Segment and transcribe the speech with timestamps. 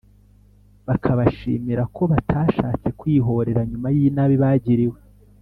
[0.87, 4.99] bakabashimira ko batashatse kwihorera nyuma y’inabi bagiriwe,